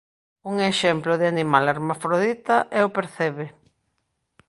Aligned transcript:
Un 0.51 0.55
exemplo 0.71 1.13
de 1.19 1.25
animal 1.33 1.65
hermafrodita 1.73 2.57
é 2.79 2.81
o 2.87 2.93
percebe. 2.97 3.45